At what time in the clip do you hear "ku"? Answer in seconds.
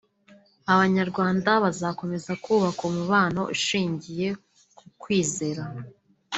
4.77-4.85